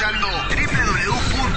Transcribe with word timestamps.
Escuchando 0.00 0.28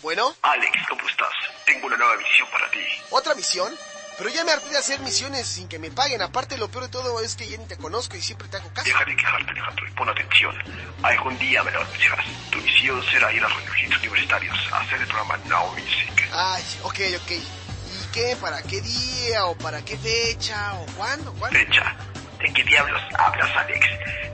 Bueno, 0.00 0.34
Alex, 0.40 0.72
¿cómo 0.88 1.06
estás? 1.06 1.28
Tengo 1.66 1.88
una 1.88 1.98
nueva 1.98 2.16
misión 2.16 2.48
para 2.50 2.70
ti. 2.70 2.78
¿otra 3.10 3.34
misión? 3.34 3.70
Pero 4.18 4.30
ya 4.30 4.44
me 4.44 4.50
harté 4.50 4.68
de 4.70 4.78
hacer 4.78 4.98
misiones 5.00 5.46
sin 5.46 5.68
que 5.68 5.78
me 5.78 5.92
paguen. 5.92 6.20
Aparte, 6.22 6.58
lo 6.58 6.68
peor 6.68 6.84
de 6.84 6.90
todo 6.90 7.20
es 7.20 7.36
que 7.36 7.48
ya 7.48 7.56
ni 7.56 7.66
te 7.66 7.76
conozco 7.76 8.16
y 8.16 8.20
siempre 8.20 8.48
te 8.48 8.56
hago 8.56 8.68
caso. 8.74 8.84
Deja 8.84 9.04
de 9.04 9.14
quejarte, 9.14 9.50
Alejandro, 9.52 9.88
y 9.88 9.92
pon 9.92 10.08
atención. 10.08 10.56
Algún 11.02 11.38
día 11.38 11.62
me 11.62 11.70
lo 11.70 11.80
anunciarás. 11.80 12.26
Tu 12.50 12.58
misión 12.58 13.00
será 13.12 13.32
ir 13.32 13.44
a 13.44 13.48
Hits 13.80 13.96
Universitarios 13.98 14.56
a 14.72 14.80
hacer 14.80 15.00
el 15.00 15.06
programa 15.06 15.36
Now 15.46 15.70
Music. 15.72 16.28
Ay, 16.32 16.62
ok, 16.82 16.98
ok. 17.22 17.30
¿Y 17.30 18.12
qué? 18.12 18.36
¿Para 18.40 18.60
qué 18.62 18.80
día? 18.80 19.46
¿O 19.46 19.56
para 19.56 19.84
qué 19.84 19.96
fecha? 19.96 20.74
¿O 20.74 20.86
cuándo? 20.96 21.32
¿Cuándo? 21.34 21.56
Fecha. 21.56 21.96
¿De 22.40 22.52
qué 22.52 22.64
diablos 22.64 23.00
hablas, 23.16 23.56
Alex? 23.56 23.86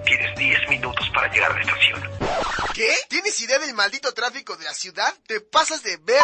Tienes 0.07 0.35
10 0.37 0.69
minutos 0.71 1.11
para 1.15 1.31
llegar 1.31 1.51
a 1.53 1.55
la 1.55 1.61
estación. 1.61 2.11
¿Qué? 2.73 2.91
¿Tienes 3.55 3.69
idea 3.69 3.77
del 3.77 3.77
maldito 3.77 4.13
tráfico 4.13 4.57
de 4.57 4.65
la 4.65 4.75
ciudad? 4.75 5.15
¿Te 5.29 5.41
pasas 5.41 5.81
de 5.85 5.97
ver? 5.99 6.23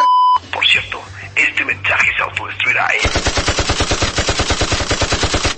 Por 0.52 0.66
cierto, 0.66 1.00
este 1.36 1.64
mensaje 1.64 2.08
se 2.16 2.22
autodestruirá, 2.24 2.88
¿eh? 2.88 3.00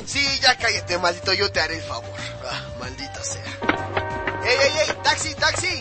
Sí, 0.05 0.41
ya 0.42 0.59
cállate, 0.59 0.98
maldito, 0.98 1.33
yo 1.33 1.51
te 1.51 1.61
haré 1.61 1.77
el 1.77 1.83
favor. 1.83 2.14
Ah, 2.47 2.62
maldita 2.79 3.25
sea. 3.25 3.42
¡Ey, 4.45 4.56
ey, 4.61 4.73
ey! 4.87 4.97
¡Taxi, 5.03 5.34
taxi! 5.34 5.81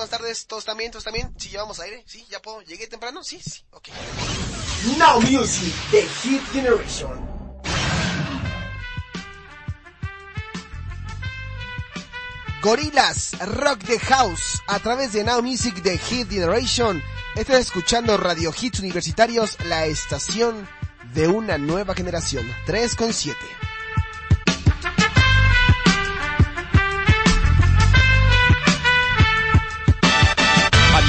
Buenas 0.00 0.18
tardes. 0.18 0.46
¿Todos 0.46 0.64
también? 0.64 0.90
¿Todos 0.90 1.04
también? 1.04 1.30
¿Sí 1.36 1.50
llevamos 1.50 1.78
aire? 1.78 2.02
¿Sí? 2.06 2.24
¿Ya 2.30 2.40
puedo? 2.40 2.62
¿Llegué 2.62 2.86
temprano? 2.86 3.22
Sí, 3.22 3.38
sí. 3.38 3.62
Ok. 3.70 3.88
Now 4.96 5.20
Music, 5.20 5.74
The 5.90 6.08
Hit 6.08 6.40
Generation. 6.54 7.20
Gorilas, 12.62 13.32
Rock 13.40 13.80
the 13.84 13.98
House, 13.98 14.62
a 14.68 14.78
través 14.78 15.12
de 15.12 15.22
Now 15.22 15.42
Music 15.42 15.82
The 15.82 15.98
Hit 15.98 16.30
Generation. 16.30 17.02
Estás 17.36 17.60
escuchando 17.60 18.16
Radio 18.16 18.54
Hits 18.58 18.80
Universitarios, 18.80 19.58
la 19.66 19.84
estación 19.84 20.66
de 21.12 21.28
una 21.28 21.58
nueva 21.58 21.94
generación. 21.94 22.50
3 22.64 22.94
con 22.94 23.12
7. 23.12 23.38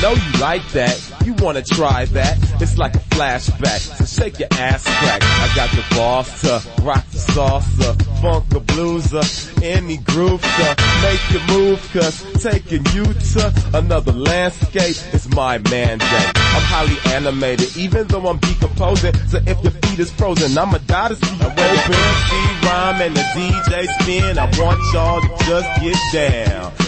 Know 0.02 0.14
you 0.14 0.40
like 0.40 0.68
that. 0.70 0.98
You 1.26 1.34
wanna 1.36 1.62
try 1.62 2.06
that? 2.06 2.38
It's 2.62 2.78
like 2.78 2.96
a 2.96 3.00
flashback. 3.14 3.80
So 3.80 4.06
shake 4.06 4.40
your 4.40 4.50
ass 4.54 4.84
crack. 4.84 5.22
I 5.24 5.52
got 5.56 5.70
the 5.70 5.96
boss 5.96 6.42
to 6.42 6.62
rock 6.82 7.06
the 7.12 7.18
salsa, 7.18 8.22
funk 8.22 8.50
the 8.50 8.60
blueser, 8.60 9.24
any 9.64 9.98
groove 9.98 10.42
to 10.42 10.76
make 11.04 11.22
you 11.32 11.40
move. 11.54 11.80
Cause 11.94 12.24
taking 12.42 12.86
you 12.94 13.06
to 13.06 13.54
another 13.74 14.12
landscape 14.12 14.98
is 15.14 15.30
my 15.36 15.60
mandate. 15.60 16.32
I'm 16.36 16.64
highly 16.64 16.98
animated, 17.14 17.78
even 17.78 18.08
though 18.08 18.28
I'm 18.28 18.40
decomposing. 18.40 19.14
So 19.28 19.38
if 19.46 19.62
your 19.64 19.72
feet 19.72 20.00
is 20.00 20.12
frozen, 20.12 20.58
I'ma 20.58 20.80
die 20.80 21.10
to 21.10 21.16
see 21.16 21.36
you 21.36 21.46
open. 21.46 21.62
MC 21.62 22.66
rhyme 22.66 23.02
and 23.02 23.16
the 23.16 23.26
DJ 23.36 23.86
spin. 24.02 24.40
I 24.40 24.46
want 24.60 24.80
y'all 24.94 25.22
to 25.22 25.46
just 25.46 25.82
get 25.82 25.98
down. 26.12 26.81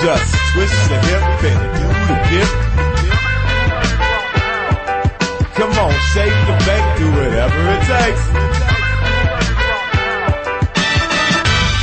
Just 0.00 0.32
twist 0.52 0.90
your 0.90 1.00
hip 1.00 1.22
and 1.42 1.60
do 1.74 1.86
the 2.06 2.16
dip. 2.30 2.50
Come 5.56 5.74
on, 5.76 5.92
shake 6.14 6.32
and 6.32 6.64
bake, 6.64 6.98
do 6.98 7.10
whatever 7.10 7.60
it 7.74 7.82
takes. 7.82 8.67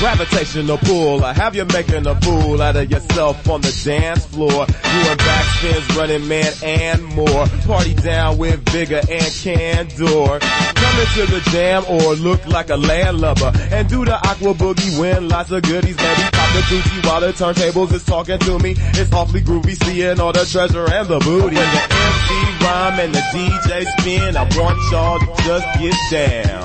Gravitational 0.06 0.78
pull, 0.78 1.26
I 1.26 1.34
have 1.34 1.56
you 1.56 1.66
making 1.66 2.06
a 2.06 2.14
fool 2.22 2.62
out 2.62 2.76
of 2.76 2.92
yourself 2.92 3.50
on 3.50 3.62
the 3.62 3.82
dance 3.84 4.24
floor. 4.28 4.52
You 4.52 5.04
Doing 5.04 5.18
backspins, 5.18 5.98
running 5.98 6.28
man 6.28 6.54
and 6.62 7.04
more. 7.16 7.48
Party 7.66 7.96
down 7.96 8.38
with 8.38 8.60
vigor 8.70 9.02
and 9.10 9.34
candor. 9.42 10.40
Come 10.40 11.00
into 11.00 11.26
the 11.26 11.42
jam 11.50 11.86
or 11.90 12.14
look 12.14 12.46
like 12.46 12.70
a 12.70 12.78
landlubber. 12.78 13.52
And 13.72 13.90
do 13.90 14.06
the 14.06 14.14
aqua 14.14 14.54
boogie, 14.54 15.00
win 15.00 15.28
lots 15.28 15.50
of 15.50 15.64
goodies. 15.64 15.98
Maybe 15.98 16.22
pop 16.32 16.54
the 16.54 16.62
Gucci 16.70 17.06
while 17.08 17.22
the 17.22 17.34
turntables 17.34 17.92
is 17.92 18.06
talking 18.06 18.38
to 18.38 18.60
me. 18.60 18.76
It's 18.78 19.12
awfully 19.12 19.42
groovy 19.42 19.76
seeing 19.86 20.20
all 20.20 20.32
the 20.32 20.46
treasure 20.46 20.86
and 20.88 21.08
the 21.08 21.18
booty. 21.18 21.56
When 21.56 21.72
the 21.74 21.82
MC 21.82 22.64
rhyme 22.64 23.00
and 23.00 23.16
the 23.16 23.22
DJ 23.34 23.86
spin, 23.98 24.38
I 24.38 24.44
want 24.56 24.78
y'all 24.92 25.18
to 25.18 25.44
just 25.44 25.80
get 25.80 26.46
down. 26.46 26.65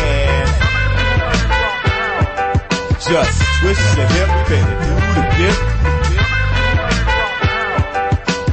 Just 3.11 3.41
twist 3.59 3.97
your 3.97 4.05
hip 4.07 4.29
and 4.51 4.67
do 4.85 4.93
the 5.15 5.23
dip. 5.37 5.57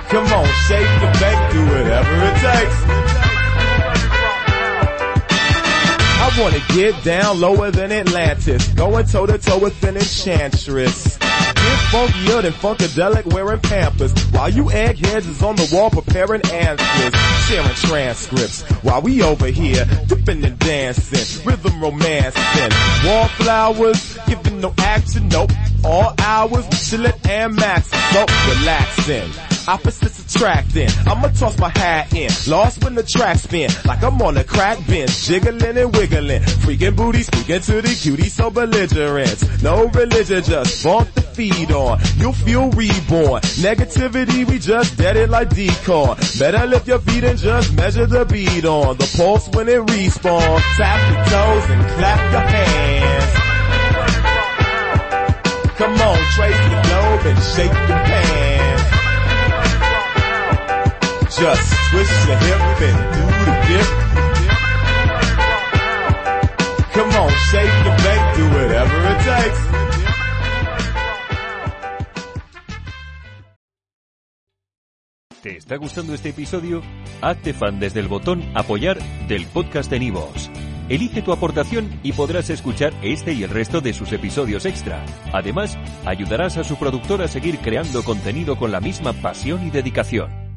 Come 0.08 0.26
on, 0.32 0.46
shake 0.66 0.92
and 0.98 1.14
bake, 1.20 1.42
do 1.52 1.60
whatever 1.64 2.14
it 2.24 2.36
takes. 2.42 2.78
I 6.10 6.26
wanna 6.40 6.62
get 6.74 7.04
down 7.04 7.38
lower 7.40 7.70
than 7.70 7.92
Atlantis, 7.92 8.66
going 8.74 9.06
toe 9.06 9.26
to 9.26 9.38
toe 9.38 9.58
with 9.58 9.80
an 9.84 9.96
enchantress. 9.96 11.27
Funkier 11.90 12.42
than 12.42 12.52
funkadelic 12.52 13.32
wearing 13.32 13.60
pampers, 13.60 14.12
while 14.30 14.48
you 14.48 14.70
eggheads 14.70 15.26
is 15.26 15.42
on 15.42 15.56
the 15.56 15.68
wall 15.72 15.90
preparing 15.90 16.42
answers, 16.52 17.20
sharing 17.46 17.74
transcripts, 17.74 18.62
while 18.82 19.00
we 19.00 19.22
over 19.22 19.46
here 19.46 19.84
dipping 20.06 20.44
and 20.44 20.58
dancing, 20.58 21.46
rhythm 21.46 21.80
romancing, 21.80 23.08
wallflowers, 23.08 24.18
giving 24.26 24.60
no 24.60 24.74
action, 24.78 25.28
nope, 25.28 25.50
all 25.84 26.14
hours, 26.18 26.66
chillin' 26.68 27.14
and 27.28 27.56
maxing, 27.56 28.12
so 28.12 28.26
relaxing 28.60 29.57
opposites 29.68 30.34
attracting. 30.34 30.88
I'ma 31.06 31.28
toss 31.28 31.58
my 31.58 31.68
hat 31.68 32.14
in, 32.14 32.30
lost 32.48 32.82
when 32.82 32.94
the 32.94 33.02
track 33.02 33.36
spin, 33.36 33.70
like 33.84 34.02
I'm 34.02 34.20
on 34.22 34.38
a 34.38 34.44
crack 34.44 34.84
bench, 34.86 35.26
jiggling 35.26 35.76
and 35.76 35.94
wiggling, 35.94 36.40
freaking 36.64 36.96
booty, 36.96 37.22
speaking 37.22 37.60
to 37.60 37.82
the 37.82 37.98
cutie, 38.00 38.30
so 38.30 38.50
belligerent. 38.50 39.62
No 39.62 39.88
religion, 39.88 40.42
just 40.42 40.82
bump 40.82 41.12
the 41.14 41.20
feed 41.20 41.70
on. 41.70 42.00
You'll 42.16 42.32
feel 42.32 42.70
reborn. 42.70 43.42
Negativity, 43.60 44.48
we 44.48 44.58
just 44.58 44.96
dead 44.96 45.16
it 45.16 45.28
like 45.28 45.50
decoy. 45.50 46.14
Better 46.38 46.66
lift 46.66 46.88
your 46.88 47.00
feet 47.00 47.24
and 47.24 47.38
just 47.38 47.74
measure 47.74 48.06
the 48.06 48.24
beat 48.24 48.64
on. 48.64 48.96
The 48.96 49.14
pulse 49.16 49.48
when 49.50 49.68
it 49.68 49.80
respawns. 49.86 50.62
Tap 50.76 50.98
your 51.12 51.24
toes 51.26 51.70
and 51.70 51.86
clap 51.96 52.32
your 52.32 52.40
hands. 52.40 53.34
Come 55.76 55.92
on, 55.92 56.18
trace 56.34 56.56
the 56.56 56.80
globe 56.88 57.26
and 57.26 57.38
shake 57.54 57.88
your 57.88 57.98
pants. 58.08 58.47
Just 61.40 61.72
twist 61.90 62.26
your 62.26 62.36
hip 62.36 62.60
and 62.82 62.98
do 63.14 63.22
the 63.46 63.54
dip. 63.68 63.88
Come 66.94 67.12
on, 67.14 67.30
shake 67.50 67.76
your 67.84 67.96
bake, 68.02 68.26
do 68.36 68.44
whatever 68.56 68.98
it 69.06 69.18
takes. 69.24 69.60
¿Te 75.42 75.56
está 75.56 75.76
gustando 75.76 76.12
este 76.14 76.30
episodio? 76.30 76.82
Hazte 77.22 77.54
fan 77.54 77.78
desde 77.78 78.00
el 78.00 78.08
botón 78.08 78.42
Apoyar 78.56 78.98
del 79.28 79.46
podcast 79.46 79.88
de 79.88 80.00
Nivos. 80.00 80.50
Elige 80.88 81.22
tu 81.22 81.32
aportación 81.32 82.00
y 82.02 82.14
podrás 82.14 82.50
escuchar 82.50 82.92
este 83.02 83.32
y 83.32 83.44
el 83.44 83.50
resto 83.50 83.80
de 83.80 83.92
sus 83.92 84.10
episodios 84.12 84.66
extra. 84.66 85.04
Además, 85.32 85.78
ayudarás 86.04 86.56
a 86.56 86.64
su 86.64 86.76
productor 86.76 87.22
a 87.22 87.28
seguir 87.28 87.58
creando 87.58 88.02
contenido 88.02 88.56
con 88.56 88.72
la 88.72 88.80
misma 88.80 89.12
pasión 89.12 89.64
y 89.64 89.70
dedicación. 89.70 90.47